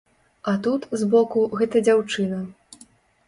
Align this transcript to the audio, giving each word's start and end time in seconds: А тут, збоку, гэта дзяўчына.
А 0.51 0.53
тут, 0.67 0.87
збоку, 1.01 1.43
гэта 1.61 1.83
дзяўчына. 1.87 2.39